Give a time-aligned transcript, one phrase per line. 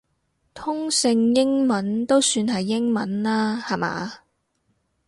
[0.55, 4.11] 通勝英文都算係英文啦下嘛